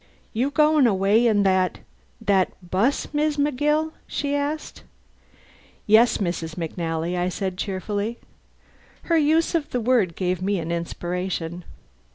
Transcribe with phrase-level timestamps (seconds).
[0.33, 1.77] "You going away in that
[2.19, 4.81] that 'bus, Mis' McGill?" she asked.
[5.85, 6.55] "Yes, Mrs.
[6.55, 8.17] McNally," I said cheerfully.
[9.03, 11.63] Her use of the word gave me an inspiration.